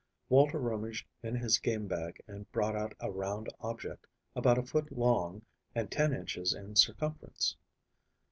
[0.29, 4.91] Walter rummaged in his game bag and brought out a round object, about a foot
[4.91, 5.43] long
[5.75, 7.55] and ten inches in circumference.